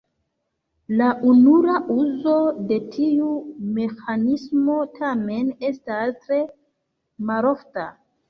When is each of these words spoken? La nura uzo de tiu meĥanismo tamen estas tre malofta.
La 0.99 1.07
nura 1.39 1.73
uzo 1.95 2.37
de 2.71 2.79
tiu 2.95 3.27
meĥanismo 3.75 4.79
tamen 4.97 5.53
estas 5.69 6.17
tre 6.25 6.39
malofta. 7.31 7.85